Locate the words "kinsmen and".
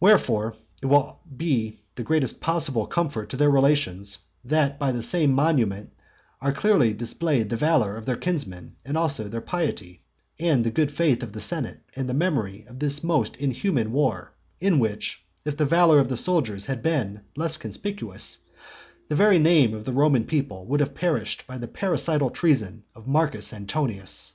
8.16-8.98